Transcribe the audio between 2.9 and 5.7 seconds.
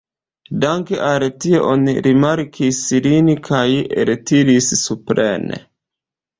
lin kaj eltiris supren.